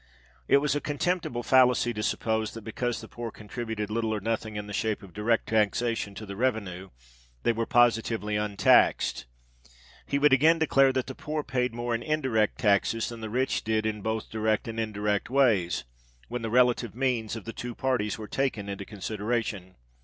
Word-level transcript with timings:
It 0.47 0.57
was 0.57 0.73
a 0.73 0.81
contemptible 0.81 1.43
fallacy 1.43 1.93
to 1.93 2.01
suppose 2.01 2.55
that 2.55 2.63
because 2.63 3.01
the 3.01 3.07
poor 3.07 3.29
contributed 3.29 3.91
little 3.91 4.11
or 4.15 4.19
nothing 4.19 4.55
in 4.55 4.65
the 4.65 4.73
shape 4.73 5.03
of 5.03 5.13
direct 5.13 5.49
taxation 5.49 6.15
to 6.15 6.25
the 6.25 6.35
revenue, 6.35 6.89
they 7.43 7.53
were 7.53 7.67
positively 7.67 8.35
untaxed. 8.35 9.27
He 10.07 10.17
would 10.17 10.33
again 10.33 10.57
declare 10.57 10.91
that 10.91 11.05
the 11.05 11.13
poor 11.13 11.43
paid 11.43 11.75
more 11.75 11.93
in 11.93 12.01
indirect 12.01 12.57
taxes 12.57 13.09
than 13.09 13.21
the 13.21 13.29
rich 13.29 13.63
did 13.63 13.85
in 13.85 14.01
both 14.01 14.31
direct 14.31 14.67
and 14.67 14.79
indirect 14.79 15.29
ways, 15.29 15.83
when 16.29 16.41
the 16.41 16.49
relative 16.49 16.95
means 16.95 17.35
of 17.35 17.45
the 17.45 17.53
two 17.53 17.75
parties 17.75 18.17
were 18.17 18.27
taken 18.27 18.69
into 18.69 18.85
consideration. 18.85 19.75